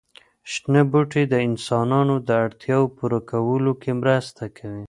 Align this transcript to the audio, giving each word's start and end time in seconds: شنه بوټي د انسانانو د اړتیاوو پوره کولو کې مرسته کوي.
شنه 0.51 0.81
بوټي 0.91 1.23
د 1.29 1.33
انسانانو 1.49 2.15
د 2.27 2.29
اړتیاوو 2.45 2.93
پوره 2.97 3.19
کولو 3.29 3.71
کې 3.81 3.91
مرسته 4.01 4.43
کوي. 4.57 4.79